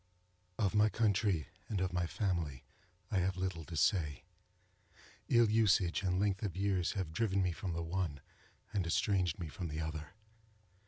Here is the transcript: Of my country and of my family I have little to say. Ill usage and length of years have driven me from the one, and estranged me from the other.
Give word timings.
Of 0.57 0.73
my 0.73 0.89
country 0.89 1.49
and 1.69 1.79
of 1.79 1.93
my 1.93 2.07
family 2.07 2.65
I 3.11 3.19
have 3.19 3.37
little 3.37 3.63
to 3.65 3.77
say. 3.77 4.23
Ill 5.29 5.47
usage 5.47 6.01
and 6.01 6.19
length 6.19 6.41
of 6.41 6.57
years 6.57 6.93
have 6.93 7.13
driven 7.13 7.43
me 7.43 7.51
from 7.51 7.73
the 7.73 7.83
one, 7.83 8.19
and 8.73 8.87
estranged 8.87 9.37
me 9.37 9.47
from 9.47 9.67
the 9.67 9.79
other. 9.81 10.15